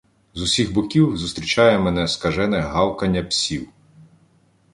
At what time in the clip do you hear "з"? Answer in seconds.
0.33-0.41